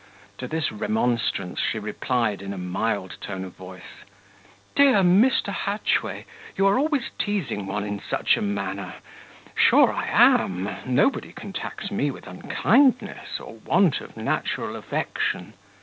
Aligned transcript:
To 0.39 0.47
this 0.47 0.71
remonstrance 0.71 1.59
she 1.59 1.77
replied, 1.77 2.41
in 2.41 2.53
a 2.53 2.57
mild 2.57 3.17
tone 3.21 3.45
of 3.45 3.55
voice, 3.55 4.01
"Dear 4.75 5.03
Mr. 5.03 5.49
Hatchway, 5.53 6.25
you 6.55 6.65
are 6.65 6.79
always 6.79 7.11
teasing 7.19 7.67
one 7.67 7.83
in 7.83 8.01
such 8.09 8.35
a 8.35 8.41
manner: 8.41 8.95
sure 9.53 9.93
I 9.93 10.07
am, 10.07 10.75
nobody 10.87 11.31
can 11.33 11.53
tax 11.53 11.91
me 11.91 12.09
with 12.09 12.25
unkindness, 12.25 13.39
or 13.39 13.57
want 13.57 14.01
of 14.01 14.17
natural 14.17 14.75
affection." 14.75 15.53